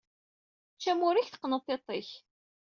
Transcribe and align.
Ečč 0.75 0.85
amur-ik, 0.91 1.29
teqqeneḍ 1.29 1.61
tiḍt-ik! 1.63 2.09